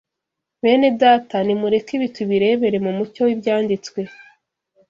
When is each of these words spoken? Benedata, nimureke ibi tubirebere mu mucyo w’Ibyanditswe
Benedata, 0.63 1.37
nimureke 1.45 1.91
ibi 1.97 2.07
tubirebere 2.15 2.77
mu 2.85 2.91
mucyo 2.97 3.21
w’Ibyanditswe 3.27 3.99